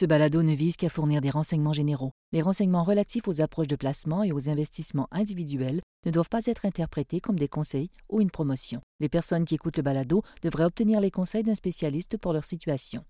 Ce 0.00 0.06
balado 0.06 0.42
ne 0.42 0.54
vise 0.54 0.78
qu'à 0.78 0.88
fournir 0.88 1.20
des 1.20 1.28
renseignements 1.28 1.74
généraux. 1.74 2.12
Les 2.32 2.40
renseignements 2.40 2.84
relatifs 2.84 3.28
aux 3.28 3.42
approches 3.42 3.66
de 3.66 3.76
placement 3.76 4.22
et 4.22 4.32
aux 4.32 4.48
investissements 4.48 5.08
individuels 5.12 5.82
ne 6.06 6.10
doivent 6.10 6.30
pas 6.30 6.46
être 6.46 6.64
interprétés 6.64 7.20
comme 7.20 7.38
des 7.38 7.48
conseils 7.48 7.90
ou 8.08 8.22
une 8.22 8.30
promotion. 8.30 8.80
Les 8.98 9.10
personnes 9.10 9.44
qui 9.44 9.56
écoutent 9.56 9.76
le 9.76 9.82
balado 9.82 10.22
devraient 10.40 10.64
obtenir 10.64 11.00
les 11.00 11.10
conseils 11.10 11.42
d'un 11.42 11.54
spécialiste 11.54 12.16
pour 12.16 12.32
leur 12.32 12.46
situation. 12.46 13.04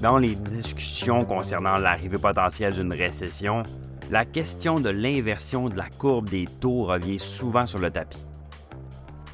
Dans 0.00 0.16
les 0.16 0.36
discussions 0.36 1.26
concernant 1.26 1.76
l'arrivée 1.76 2.16
potentielle 2.16 2.72
d'une 2.72 2.94
récession, 2.94 3.62
la 4.10 4.24
question 4.24 4.80
de 4.80 4.88
l'inversion 4.88 5.68
de 5.68 5.76
la 5.76 5.90
courbe 5.90 6.30
des 6.30 6.46
taux 6.60 6.84
revient 6.84 7.18
souvent 7.18 7.66
sur 7.66 7.78
le 7.78 7.90
tapis. 7.90 8.24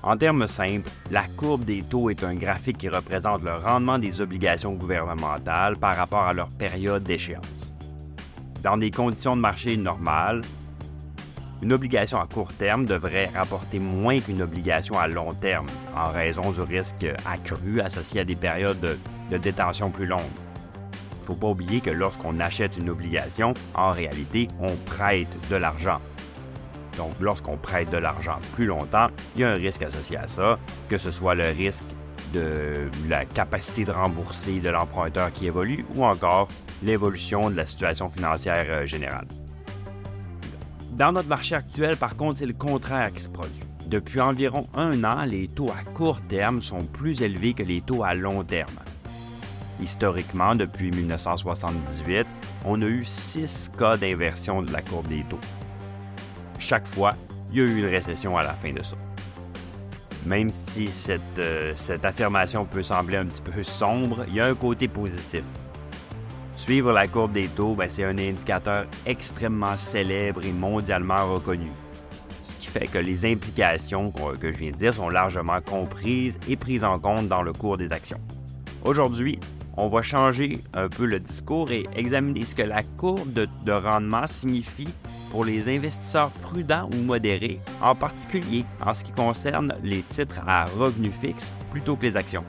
En 0.06 0.18
termes 0.18 0.46
simples, 0.46 0.90
la 1.10 1.24
courbe 1.26 1.64
des 1.64 1.82
taux 1.82 2.10
est 2.10 2.24
un 2.24 2.34
graphique 2.34 2.76
qui 2.76 2.90
représente 2.90 3.42
le 3.42 3.54
rendement 3.54 3.98
des 3.98 4.20
obligations 4.20 4.74
gouvernementales 4.74 5.78
par 5.78 5.96
rapport 5.96 6.24
à 6.24 6.34
leur 6.34 6.48
période 6.48 7.02
d'échéance. 7.02 7.72
Dans 8.62 8.76
des 8.76 8.90
conditions 8.90 9.34
de 9.34 9.40
marché 9.40 9.78
normales, 9.78 10.42
une 11.62 11.72
obligation 11.72 12.20
à 12.20 12.26
court 12.26 12.52
terme 12.52 12.84
devrait 12.84 13.30
rapporter 13.34 13.78
moins 13.78 14.20
qu'une 14.20 14.42
obligation 14.42 14.98
à 14.98 15.08
long 15.08 15.32
terme 15.32 15.68
en 15.96 16.10
raison 16.10 16.50
du 16.50 16.60
risque 16.60 17.06
accru 17.24 17.80
associé 17.80 18.20
à 18.20 18.24
des 18.24 18.36
périodes 18.36 18.98
de, 19.30 19.38
détention 19.38 19.90
plus 19.90 20.06
longues. 20.06 20.20
Il 21.14 21.20
ne 21.22 21.26
faut 21.28 21.34
pas 21.34 21.48
oublier 21.48 21.80
que 21.80 21.90
lorsqu'on 21.90 22.40
achète 22.40 22.76
une 22.76 22.90
obligation, 22.90 23.54
en 23.74 23.90
réalité, 23.90 24.50
on 24.60 24.76
prête 24.84 25.34
de 25.48 25.56
l'argent. 25.56 25.98
Donc, 26.96 27.12
lorsqu'on 27.20 27.56
prête 27.56 27.90
de 27.90 27.96
l'argent 27.96 28.38
plus 28.54 28.66
longtemps, 28.66 29.08
il 29.34 29.42
y 29.42 29.44
a 29.44 29.50
un 29.50 29.54
risque 29.54 29.82
associé 29.82 30.16
à 30.16 30.26
ça, 30.26 30.58
que 30.88 30.98
ce 30.98 31.10
soit 31.10 31.34
le 31.34 31.48
risque 31.48 31.84
de 32.32 32.88
la 33.08 33.24
capacité 33.24 33.84
de 33.84 33.92
rembourser 33.92 34.60
de 34.60 34.68
l'emprunteur 34.68 35.32
qui 35.32 35.46
évolue 35.46 35.84
ou 35.94 36.04
encore 36.04 36.48
l'évolution 36.82 37.50
de 37.50 37.56
la 37.56 37.66
situation 37.66 38.08
financière 38.08 38.66
euh, 38.68 38.86
générale. 38.86 39.26
Dans 40.92 41.12
notre 41.12 41.28
marché 41.28 41.54
actuel, 41.54 41.96
par 41.96 42.16
contre, 42.16 42.38
c'est 42.38 42.46
le 42.46 42.52
contraire 42.52 43.12
qui 43.12 43.20
se 43.20 43.28
produit. 43.28 43.62
Depuis 43.86 44.20
environ 44.20 44.66
un 44.74 45.04
an, 45.04 45.24
les 45.24 45.48
taux 45.48 45.70
à 45.70 45.84
court 45.92 46.20
terme 46.22 46.62
sont 46.62 46.84
plus 46.84 47.22
élevés 47.22 47.52
que 47.54 47.62
les 47.62 47.80
taux 47.80 48.02
à 48.02 48.14
long 48.14 48.42
terme. 48.42 48.78
Historiquement, 49.80 50.54
depuis 50.54 50.90
1978, 50.90 52.26
on 52.64 52.80
a 52.80 52.86
eu 52.86 53.04
six 53.04 53.70
cas 53.76 53.96
d'inversion 53.96 54.62
de 54.62 54.72
la 54.72 54.82
courbe 54.82 55.08
des 55.08 55.24
taux 55.24 55.40
chaque 56.64 56.88
fois, 56.88 57.14
il 57.52 57.58
y 57.58 57.60
a 57.60 57.64
eu 57.64 57.78
une 57.78 57.90
récession 57.90 58.36
à 58.38 58.42
la 58.42 58.54
fin 58.54 58.72
de 58.72 58.82
ça. 58.82 58.96
Même 60.24 60.50
si 60.50 60.88
cette, 60.88 61.20
euh, 61.38 61.74
cette 61.76 62.06
affirmation 62.06 62.64
peut 62.64 62.82
sembler 62.82 63.18
un 63.18 63.26
petit 63.26 63.42
peu 63.42 63.62
sombre, 63.62 64.24
il 64.28 64.36
y 64.36 64.40
a 64.40 64.46
un 64.46 64.54
côté 64.54 64.88
positif. 64.88 65.42
Suivre 66.56 66.92
la 66.92 67.06
courbe 67.06 67.32
des 67.32 67.48
taux, 67.48 67.74
ben, 67.74 67.88
c'est 67.90 68.04
un 68.04 68.16
indicateur 68.16 68.86
extrêmement 69.04 69.76
célèbre 69.76 70.42
et 70.42 70.52
mondialement 70.52 71.34
reconnu. 71.34 71.70
Ce 72.42 72.56
qui 72.56 72.68
fait 72.68 72.86
que 72.86 72.98
les 72.98 73.26
implications 73.30 74.10
que 74.40 74.50
je 74.50 74.56
viens 74.56 74.70
de 74.70 74.76
dire 74.76 74.94
sont 74.94 75.10
largement 75.10 75.60
comprises 75.60 76.38
et 76.48 76.56
prises 76.56 76.84
en 76.84 76.98
compte 76.98 77.28
dans 77.28 77.42
le 77.42 77.52
cours 77.52 77.76
des 77.76 77.92
actions. 77.92 78.20
Aujourd'hui, 78.84 79.38
on 79.76 79.88
va 79.88 80.02
changer 80.02 80.60
un 80.72 80.88
peu 80.88 81.04
le 81.04 81.20
discours 81.20 81.70
et 81.72 81.86
examiner 81.96 82.44
ce 82.44 82.54
que 82.54 82.62
la 82.62 82.82
courbe 82.96 83.46
de 83.64 83.72
rendement 83.72 84.26
signifie 84.26 84.88
pour 85.30 85.44
les 85.44 85.68
investisseurs 85.74 86.30
prudents 86.30 86.88
ou 86.92 87.02
modérés, 87.02 87.60
en 87.80 87.94
particulier 87.94 88.64
en 88.84 88.94
ce 88.94 89.04
qui 89.04 89.12
concerne 89.12 89.74
les 89.82 90.02
titres 90.02 90.40
à 90.46 90.66
revenu 90.66 91.10
fixe 91.10 91.52
plutôt 91.70 91.96
que 91.96 92.02
les 92.02 92.16
actions. 92.16 92.44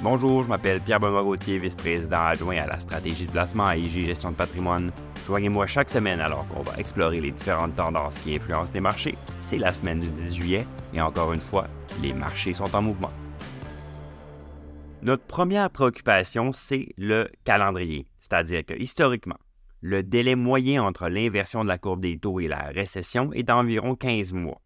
Bonjour, 0.00 0.44
je 0.44 0.48
m'appelle 0.48 0.80
Pierre-Benoît 0.80 1.24
Gauthier, 1.24 1.58
vice-président 1.58 2.22
adjoint 2.22 2.58
à 2.58 2.66
la 2.66 2.78
stratégie 2.78 3.26
de 3.26 3.32
placement 3.32 3.66
à 3.66 3.76
IG 3.76 4.06
Gestion 4.06 4.30
de 4.30 4.36
patrimoine. 4.36 4.92
Joignez-moi 5.26 5.66
chaque 5.66 5.90
semaine 5.90 6.20
alors 6.20 6.46
qu'on 6.48 6.62
va 6.62 6.78
explorer 6.78 7.20
les 7.20 7.32
différentes 7.32 7.74
tendances 7.74 8.18
qui 8.18 8.36
influencent 8.36 8.72
les 8.72 8.80
marchés. 8.80 9.16
C'est 9.40 9.58
la 9.58 9.72
semaine 9.72 9.98
du 9.98 10.08
10 10.08 10.36
juillet 10.36 10.66
et 10.94 11.00
encore 11.00 11.32
une 11.32 11.40
fois, 11.40 11.66
les 12.00 12.12
marchés 12.12 12.52
sont 12.52 12.72
en 12.76 12.82
mouvement. 12.82 13.10
Notre 15.00 15.24
première 15.24 15.70
préoccupation, 15.70 16.52
c'est 16.52 16.88
le 16.96 17.30
calendrier, 17.44 18.08
c'est-à-dire 18.18 18.64
que 18.66 18.74
historiquement, 18.74 19.38
le 19.80 20.02
délai 20.02 20.34
moyen 20.34 20.82
entre 20.82 21.08
l'inversion 21.08 21.62
de 21.62 21.68
la 21.68 21.78
courbe 21.78 22.00
des 22.00 22.18
taux 22.18 22.40
et 22.40 22.48
la 22.48 22.64
récession 22.64 23.32
est 23.32 23.44
d'environ 23.44 23.94
15 23.94 24.32
mois. 24.32 24.60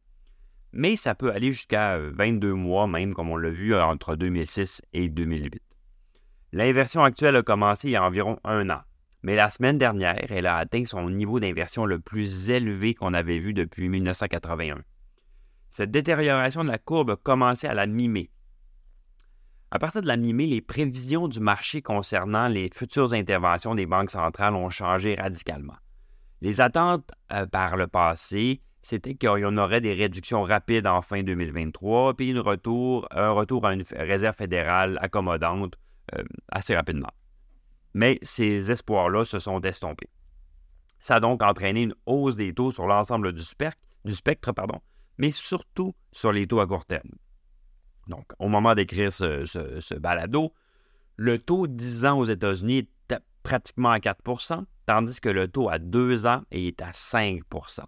Mais 0.72 0.96
ça 0.96 1.14
peut 1.14 1.32
aller 1.32 1.52
jusqu'à 1.52 1.98
22 1.98 2.48
euh, 2.48 2.54
mois 2.54 2.86
même, 2.86 3.12
comme 3.12 3.28
on 3.28 3.36
l'a 3.36 3.50
vu 3.50 3.74
euh, 3.74 3.84
entre 3.84 4.16
2006 4.16 4.80
et 4.94 5.10
2008. 5.10 5.60
L'inversion 6.52 7.04
actuelle 7.04 7.36
a 7.36 7.42
commencé 7.42 7.88
il 7.88 7.92
y 7.92 7.96
a 7.96 8.02
environ 8.02 8.38
un 8.42 8.70
an, 8.70 8.80
mais 9.22 9.36
la 9.36 9.50
semaine 9.50 9.76
dernière, 9.76 10.24
elle 10.30 10.46
a 10.46 10.56
atteint 10.56 10.86
son 10.86 11.10
niveau 11.10 11.40
d'inversion 11.40 11.84
le 11.84 11.98
plus 11.98 12.48
élevé 12.48 12.94
qu'on 12.94 13.12
avait 13.12 13.38
vu 13.38 13.52
depuis 13.52 13.90
1981. 13.90 14.80
Cette 15.68 15.90
détérioration 15.90 16.64
de 16.64 16.70
la 16.70 16.78
courbe 16.78 17.10
a 17.10 17.16
commencé 17.16 17.66
à 17.66 17.74
la 17.74 17.86
mi-mai, 17.86 18.30
à 19.74 19.78
partir 19.78 20.02
de 20.02 20.06
la 20.06 20.18
mi-mai, 20.18 20.44
les 20.44 20.60
prévisions 20.60 21.28
du 21.28 21.40
marché 21.40 21.80
concernant 21.80 22.46
les 22.46 22.68
futures 22.68 23.14
interventions 23.14 23.74
des 23.74 23.86
banques 23.86 24.10
centrales 24.10 24.54
ont 24.54 24.68
changé 24.68 25.14
radicalement. 25.14 25.76
Les 26.42 26.60
attentes 26.60 27.10
euh, 27.32 27.46
par 27.46 27.78
le 27.78 27.86
passé, 27.86 28.60
c'était 28.82 29.14
qu'il 29.14 29.30
y 29.30 29.44
en 29.46 29.56
aurait 29.56 29.80
des 29.80 29.94
réductions 29.94 30.42
rapides 30.42 30.86
en 30.86 31.00
fin 31.00 31.22
2023, 31.22 32.12
puis 32.12 32.38
retour, 32.38 33.08
un 33.12 33.30
retour 33.30 33.64
à 33.64 33.72
une 33.72 33.82
réserve 33.96 34.36
fédérale 34.36 34.98
accommodante 35.00 35.78
euh, 36.14 36.22
assez 36.50 36.76
rapidement. 36.76 37.12
Mais 37.94 38.18
ces 38.20 38.70
espoirs-là 38.70 39.24
se 39.24 39.38
sont 39.38 39.62
estompés. 39.62 40.10
Ça 41.00 41.14
a 41.14 41.20
donc 41.20 41.42
entraîné 41.42 41.84
une 41.84 41.94
hausse 42.04 42.36
des 42.36 42.52
taux 42.52 42.72
sur 42.72 42.86
l'ensemble 42.86 43.32
du, 43.32 43.40
spectre, 43.40 43.82
du 44.04 44.14
spectre, 44.14 44.52
pardon, 44.52 44.80
mais 45.16 45.30
surtout 45.30 45.94
sur 46.10 46.30
les 46.30 46.46
taux 46.46 46.60
à 46.60 46.66
court 46.66 46.84
terme. 46.84 47.08
Donc, 48.08 48.26
au 48.38 48.48
moment 48.48 48.74
d'écrire 48.74 49.12
ce, 49.12 49.98
balado, 49.98 50.52
le 51.16 51.38
taux 51.38 51.66
10 51.66 52.04
ans 52.06 52.18
aux 52.18 52.24
États-Unis 52.24 52.78
est 52.78 53.14
pratiquement 53.42 53.90
à 53.90 53.98
4% 53.98 54.64
tandis 54.86 55.20
que 55.20 55.28
le 55.28 55.48
taux 55.48 55.68
à 55.68 55.78
2 55.78 56.26
ans 56.26 56.42
est 56.50 56.80
à 56.82 56.90
5% 56.90 57.84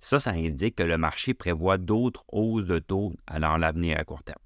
Ça, 0.00 0.20
ça 0.20 0.30
indique 0.30 0.76
que 0.76 0.82
le 0.82 0.98
marché 0.98 1.34
prévoit 1.34 1.78
d'autres 1.78 2.24
hausses 2.32 2.66
de 2.66 2.78
taux 2.78 3.12
dans 3.38 3.56
l'avenir 3.56 3.98
à 3.98 4.04
court 4.04 4.22
terme. 4.22 4.38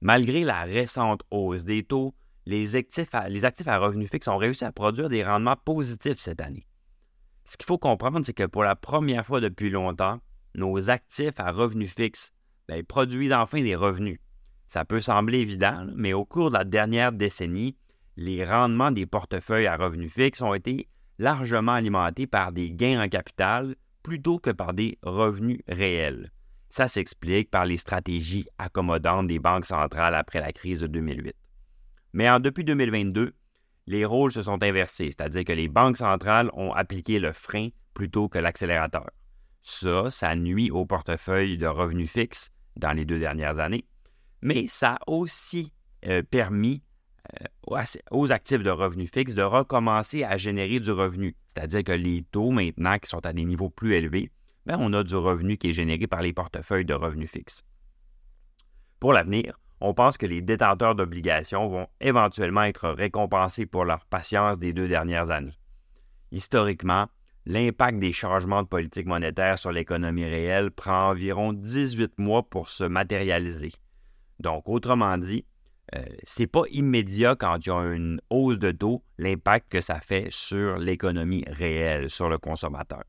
Malgré 0.00 0.44
la 0.44 0.62
récente 0.62 1.22
hausse 1.30 1.64
des 1.64 1.82
taux, 1.82 2.14
les 2.46 2.76
actifs, 2.76 3.14
à, 3.14 3.28
les 3.28 3.44
actifs 3.44 3.68
à 3.68 3.78
revenus 3.78 4.10
fixes 4.10 4.28
ont 4.28 4.36
réussi 4.36 4.64
à 4.64 4.72
produire 4.72 5.08
des 5.08 5.24
rendements 5.24 5.56
positifs 5.56 6.18
cette 6.18 6.40
année. 6.40 6.66
Ce 7.44 7.56
qu'il 7.56 7.66
faut 7.66 7.78
comprendre, 7.78 8.24
c'est 8.24 8.32
que 8.32 8.46
pour 8.46 8.62
la 8.62 8.76
première 8.76 9.26
fois 9.26 9.40
depuis 9.40 9.70
longtemps, 9.70 10.20
nos 10.54 10.90
actifs 10.90 11.40
à 11.40 11.50
revenus 11.50 11.94
fixes 11.94 12.32
ben, 12.68 12.84
produisent 12.84 13.32
enfin 13.32 13.62
des 13.62 13.74
revenus. 13.74 14.18
Ça 14.66 14.84
peut 14.84 15.00
sembler 15.00 15.38
évident, 15.38 15.86
mais 15.94 16.12
au 16.12 16.26
cours 16.26 16.50
de 16.50 16.58
la 16.58 16.64
dernière 16.64 17.12
décennie, 17.12 17.76
les 18.16 18.44
rendements 18.44 18.90
des 18.90 19.06
portefeuilles 19.06 19.66
à 19.66 19.76
revenus 19.76 20.12
fixes 20.12 20.42
ont 20.42 20.52
été 20.52 20.88
largement 21.18 21.72
alimentés 21.72 22.26
par 22.26 22.52
des 22.52 22.70
gains 22.70 23.02
en 23.02 23.08
capital 23.08 23.74
plutôt 24.02 24.38
que 24.38 24.50
par 24.50 24.74
des 24.74 24.98
revenus 25.02 25.60
réels. 25.66 26.30
Ça 26.68 26.86
s'explique 26.86 27.50
par 27.50 27.64
les 27.64 27.78
stratégies 27.78 28.46
accommodantes 28.58 29.26
des 29.26 29.38
banques 29.38 29.64
centrales 29.64 30.14
après 30.14 30.40
la 30.40 30.52
crise 30.52 30.80
de 30.80 30.86
2008. 30.86 31.34
Mais 32.12 32.28
en 32.28 32.40
depuis 32.40 32.64
2022, 32.64 33.32
les 33.86 34.04
rôles 34.04 34.32
se 34.32 34.42
sont 34.42 34.62
inversés, 34.62 35.06
c'est-à-dire 35.06 35.44
que 35.44 35.52
les 35.52 35.68
banques 35.68 35.96
centrales 35.96 36.50
ont 36.52 36.72
appliqué 36.72 37.18
le 37.18 37.32
frein 37.32 37.68
plutôt 37.94 38.28
que 38.28 38.38
l'accélérateur. 38.38 39.08
Ça, 39.62 40.10
ça 40.10 40.34
nuit 40.36 40.70
au 40.70 40.84
portefeuille 40.84 41.56
de 41.56 41.66
revenus 41.66 42.10
fixes 42.10 42.50
dans 42.78 42.92
les 42.92 43.04
deux 43.04 43.18
dernières 43.18 43.58
années, 43.58 43.84
mais 44.40 44.66
ça 44.68 44.94
a 44.94 44.98
aussi 45.06 45.72
euh, 46.06 46.22
permis 46.22 46.82
euh, 47.70 47.84
aux 48.10 48.32
actifs 48.32 48.62
de 48.62 48.70
revenus 48.70 49.10
fixes 49.10 49.34
de 49.34 49.42
recommencer 49.42 50.24
à 50.24 50.36
générer 50.36 50.80
du 50.80 50.92
revenu. 50.92 51.36
C'est-à-dire 51.48 51.84
que 51.84 51.92
les 51.92 52.22
taux 52.22 52.50
maintenant 52.50 52.98
qui 52.98 53.08
sont 53.08 53.24
à 53.26 53.32
des 53.32 53.44
niveaux 53.44 53.68
plus 53.68 53.94
élevés, 53.94 54.30
bien, 54.64 54.78
on 54.80 54.92
a 54.92 55.02
du 55.02 55.16
revenu 55.16 55.58
qui 55.58 55.70
est 55.70 55.72
généré 55.72 56.06
par 56.06 56.22
les 56.22 56.32
portefeuilles 56.32 56.84
de 56.84 56.94
revenus 56.94 57.30
fixes. 57.30 57.62
Pour 59.00 59.12
l'avenir, 59.12 59.58
on 59.80 59.94
pense 59.94 60.16
que 60.16 60.26
les 60.26 60.40
détenteurs 60.40 60.94
d'obligations 60.94 61.68
vont 61.68 61.86
éventuellement 62.00 62.64
être 62.64 62.88
récompensés 62.88 63.66
pour 63.66 63.84
leur 63.84 64.04
patience 64.06 64.58
des 64.58 64.72
deux 64.72 64.88
dernières 64.88 65.30
années. 65.30 65.58
Historiquement, 66.32 67.08
l'impact 67.46 67.98
des 67.98 68.12
changements 68.12 68.62
de 68.62 68.68
politique 68.68 69.06
monétaire 69.06 69.58
sur 69.58 69.72
l'économie 69.72 70.24
réelle 70.24 70.70
prend 70.70 71.10
environ 71.10 71.52
18 71.52 72.18
mois 72.18 72.42
pour 72.42 72.68
se 72.68 72.84
matérialiser. 72.84 73.72
Donc, 74.38 74.68
autrement 74.68 75.16
dit, 75.18 75.44
euh, 75.94 76.04
c'est 76.22 76.46
pas 76.46 76.64
immédiat 76.70 77.34
quand 77.34 77.56
il 77.64 77.68
y 77.68 77.72
a 77.72 77.80
une 77.94 78.20
hausse 78.30 78.58
de 78.58 78.70
taux, 78.70 79.02
l'impact 79.16 79.70
que 79.70 79.80
ça 79.80 80.00
fait 80.00 80.28
sur 80.30 80.78
l'économie 80.78 81.44
réelle, 81.46 82.10
sur 82.10 82.28
le 82.28 82.38
consommateur. 82.38 83.04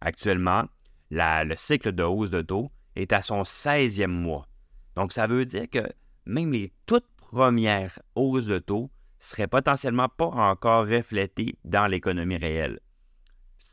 Actuellement, 0.00 0.64
le 1.10 1.54
cycle 1.56 1.92
de 1.92 2.02
hausse 2.02 2.30
de 2.30 2.42
taux 2.42 2.70
est 2.96 3.12
à 3.12 3.22
son 3.22 3.42
16e 3.42 4.06
mois. 4.08 4.46
Donc, 4.94 5.12
ça 5.12 5.26
veut 5.26 5.44
dire 5.44 5.70
que 5.70 5.88
même 6.26 6.52
les 6.52 6.72
toutes 6.84 7.08
premières 7.16 7.98
hausses 8.14 8.46
de 8.46 8.58
taux 8.58 8.90
seraient 9.18 9.46
potentiellement 9.46 10.08
pas 10.08 10.26
encore 10.26 10.86
reflétées 10.86 11.56
dans 11.64 11.86
l'économie 11.86 12.36
réelle. 12.36 12.80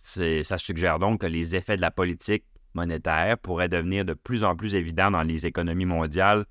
Ça 0.05 0.57
suggère 0.59 0.99
donc 0.99 1.21
que 1.21 1.25
les 1.25 1.55
effets 1.55 1.77
de 1.77 1.81
la 1.81 1.89
politique 1.89 2.45
monétaire 2.75 3.39
pourraient 3.39 3.69
devenir 3.69 4.05
de 4.05 4.13
plus 4.13 4.43
en 4.43 4.55
plus 4.55 4.75
évidents 4.75 5.09
dans 5.09 5.23
les 5.23 5.47
économies 5.47 5.85
mondiales 5.85 6.45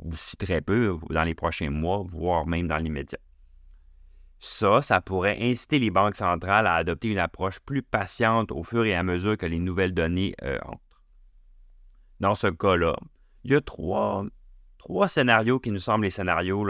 d'ici 0.00 0.36
très 0.38 0.62
peu, 0.62 0.96
dans 1.10 1.24
les 1.24 1.34
prochains 1.34 1.68
mois, 1.68 2.02
voire 2.06 2.46
même 2.46 2.66
dans 2.66 2.78
l'immédiat. 2.78 3.18
Ça, 4.38 4.80
ça 4.80 5.00
pourrait 5.00 5.36
inciter 5.40 5.78
les 5.78 5.90
banques 5.90 6.16
centrales 6.16 6.66
à 6.66 6.74
adopter 6.74 7.08
une 7.08 7.18
approche 7.18 7.58
plus 7.60 7.82
patiente 7.82 8.50
au 8.52 8.62
fur 8.62 8.84
et 8.84 8.94
à 8.94 9.02
mesure 9.02 9.36
que 9.36 9.46
les 9.46 9.58
nouvelles 9.58 9.92
données 9.92 10.34
euh, 10.42 10.58
entrent. 10.64 11.02
Dans 12.20 12.34
ce 12.34 12.46
cas-là, 12.46 12.96
il 13.44 13.52
y 13.52 13.54
a 13.56 13.60
trois, 13.60 14.24
trois, 14.78 15.08
scénarios 15.08 15.58
qui 15.58 15.70
nous 15.70 15.80
semblent 15.80 16.04
les 16.04 16.10
scénarios 16.10 16.64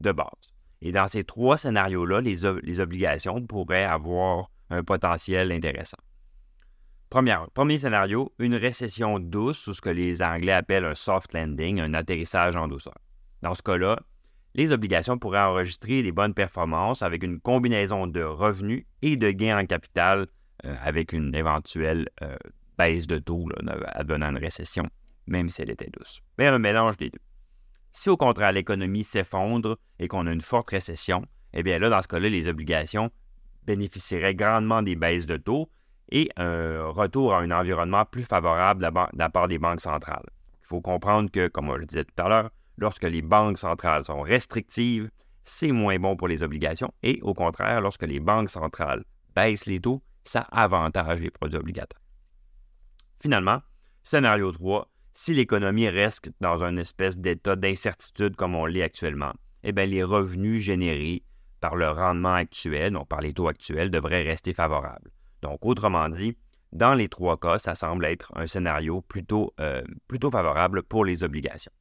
de 0.00 0.12
base. 0.12 0.54
Et 0.82 0.92
dans 0.92 1.08
ces 1.08 1.24
trois 1.24 1.56
scénarios-là, 1.56 2.20
les, 2.20 2.44
obligations 2.80 3.46
pourraient 3.46 3.84
avoir 3.84 4.50
un 4.70 4.82
potentiel 4.82 5.52
intéressant. 5.52 5.98
premier 7.10 7.78
scénario, 7.78 8.32
une 8.38 8.54
récession 8.54 9.18
douce 9.18 9.66
ou 9.66 9.74
ce 9.74 9.80
que 9.80 9.90
les 9.90 10.22
Anglais 10.22 10.52
appellent 10.52 10.84
un 10.84 10.94
soft 10.94 11.32
landing, 11.32 11.80
un 11.80 11.94
atterrissage 11.94 12.56
en 12.56 12.68
douceur. 12.68 12.98
Dans 13.42 13.54
ce 13.54 13.62
cas-là, 13.62 14.00
les 14.54 14.72
obligations 14.72 15.18
pourraient 15.18 15.40
enregistrer 15.40 16.02
des 16.02 16.12
bonnes 16.12 16.34
performances 16.34 17.02
avec 17.02 17.22
une 17.22 17.40
combinaison 17.40 18.06
de 18.06 18.22
revenus 18.22 18.84
et 19.02 19.16
de 19.16 19.30
gains 19.30 19.58
en 19.58 19.66
capital 19.66 20.26
euh, 20.64 20.76
avec 20.80 21.12
une 21.12 21.34
éventuelle 21.34 22.08
euh, 22.22 22.36
baisse 22.78 23.06
de 23.06 23.18
taux 23.18 23.48
advenant 23.86 24.30
une 24.30 24.38
récession, 24.38 24.88
même 25.26 25.48
si 25.48 25.62
elle 25.62 25.70
était 25.70 25.90
douce. 25.92 26.20
Mais 26.38 26.46
un 26.46 26.58
mélange 26.58 26.96
des 26.96 27.10
deux. 27.10 27.20
Si 27.90 28.08
au 28.08 28.16
contraire 28.16 28.52
l'économie 28.52 29.04
s'effondre 29.04 29.76
et 29.98 30.08
qu'on 30.08 30.26
a 30.26 30.32
une 30.32 30.40
forte 30.40 30.70
récession, 30.70 31.24
eh 31.52 31.62
bien 31.62 31.78
là, 31.78 31.90
dans 31.90 32.02
ce 32.02 32.08
cas-là, 32.08 32.28
les 32.28 32.48
obligations 32.48 33.10
bénéficieraient 33.66 34.34
grandement 34.34 34.82
des 34.82 34.96
baisses 34.96 35.26
de 35.26 35.36
taux 35.36 35.70
et 36.10 36.28
un 36.36 36.86
retour 36.86 37.34
à 37.34 37.40
un 37.40 37.50
environnement 37.50 38.04
plus 38.04 38.24
favorable 38.24 38.82
de 38.84 39.18
la 39.18 39.30
part 39.30 39.48
des 39.48 39.58
banques 39.58 39.80
centrales. 39.80 40.28
Il 40.62 40.66
faut 40.66 40.80
comprendre 40.80 41.30
que, 41.30 41.48
comme 41.48 41.74
je 41.78 41.84
disais 41.84 42.04
tout 42.04 42.22
à 42.22 42.28
l'heure, 42.28 42.50
lorsque 42.76 43.04
les 43.04 43.22
banques 43.22 43.58
centrales 43.58 44.04
sont 44.04 44.20
restrictives, 44.22 45.10
c'est 45.44 45.72
moins 45.72 45.98
bon 45.98 46.16
pour 46.16 46.28
les 46.28 46.42
obligations 46.42 46.92
et 47.02 47.20
au 47.22 47.34
contraire, 47.34 47.80
lorsque 47.80 48.04
les 48.04 48.20
banques 48.20 48.50
centrales 48.50 49.04
baissent 49.34 49.66
les 49.66 49.80
taux, 49.80 50.02
ça 50.24 50.40
avantage 50.50 51.20
les 51.20 51.30
produits 51.30 51.58
obligataires. 51.58 52.00
Finalement, 53.20 53.60
scénario 54.02 54.52
3, 54.52 54.90
si 55.12 55.34
l'économie 55.34 55.88
reste 55.88 56.30
dans 56.40 56.64
une 56.64 56.78
espèce 56.78 57.18
d'état 57.18 57.56
d'incertitude 57.56 58.36
comme 58.36 58.54
on 58.54 58.66
l'est 58.66 58.82
actuellement, 58.82 59.32
eh 59.62 59.72
bien, 59.72 59.86
les 59.86 60.02
revenus 60.02 60.62
générés 60.62 61.22
par 61.64 61.76
le 61.76 61.88
rendement 61.88 62.34
actuel, 62.34 62.92
donc 62.92 63.08
par 63.08 63.22
les 63.22 63.32
taux 63.32 63.48
actuels, 63.48 63.90
devraient 63.90 64.20
rester 64.20 64.52
favorables. 64.52 65.10
Donc, 65.40 65.64
autrement 65.64 66.10
dit, 66.10 66.36
dans 66.72 66.92
les 66.92 67.08
trois 67.08 67.38
cas, 67.38 67.56
ça 67.56 67.74
semble 67.74 68.04
être 68.04 68.30
un 68.36 68.46
scénario 68.46 69.00
plutôt, 69.00 69.54
euh, 69.60 69.82
plutôt 70.06 70.30
favorable 70.30 70.82
pour 70.82 71.06
les 71.06 71.24
obligations. 71.24 71.72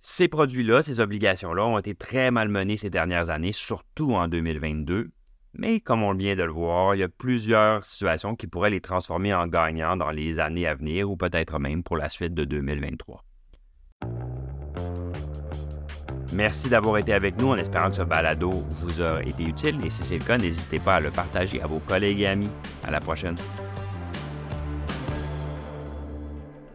Ces 0.00 0.28
produits-là, 0.28 0.82
ces 0.82 1.00
obligations-là 1.00 1.64
ont 1.64 1.76
été 1.76 1.96
très 1.96 2.30
malmenés 2.30 2.76
ces 2.76 2.88
dernières 2.88 3.30
années, 3.30 3.50
surtout 3.50 4.14
en 4.14 4.28
2022. 4.28 5.10
Mais 5.54 5.80
comme 5.80 6.04
on 6.04 6.14
vient 6.14 6.36
de 6.36 6.44
le 6.44 6.52
voir, 6.52 6.94
il 6.94 6.98
y 6.98 7.02
a 7.02 7.08
plusieurs 7.08 7.84
situations 7.84 8.36
qui 8.36 8.46
pourraient 8.46 8.70
les 8.70 8.80
transformer 8.80 9.34
en 9.34 9.48
gagnants 9.48 9.96
dans 9.96 10.12
les 10.12 10.38
années 10.38 10.68
à 10.68 10.76
venir 10.76 11.10
ou 11.10 11.16
peut-être 11.16 11.58
même 11.58 11.82
pour 11.82 11.96
la 11.96 12.08
suite 12.08 12.34
de 12.34 12.44
2023. 12.44 13.23
Merci 16.34 16.68
d'avoir 16.68 16.98
été 16.98 17.12
avec 17.12 17.38
nous 17.38 17.50
en 17.50 17.56
espérant 17.56 17.90
que 17.90 17.96
ce 17.96 18.02
balado 18.02 18.50
vous 18.50 19.00
a 19.00 19.22
été 19.22 19.44
utile 19.44 19.76
et 19.84 19.90
si 19.90 20.02
c'est 20.02 20.18
le 20.18 20.24
cas, 20.24 20.36
n'hésitez 20.36 20.80
pas 20.80 20.96
à 20.96 21.00
le 21.00 21.10
partager 21.10 21.62
à 21.62 21.68
vos 21.68 21.78
collègues 21.78 22.22
et 22.22 22.26
amis. 22.26 22.50
À 22.84 22.90
la 22.90 23.00
prochaine. 23.00 23.36